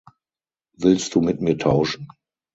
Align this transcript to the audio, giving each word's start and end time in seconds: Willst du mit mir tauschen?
Willst 0.77 1.13
du 1.13 1.21
mit 1.21 1.41
mir 1.41 1.59
tauschen? 1.59 2.07